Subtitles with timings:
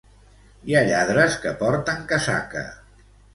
[0.71, 2.65] Hi ha lladres que porten casaca.